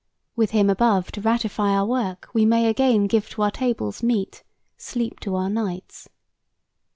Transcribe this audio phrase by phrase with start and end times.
[0.35, 4.41] "With Him above To ratify our work, we may again Give to our tables meat,
[4.75, 6.09] sleep to our nights."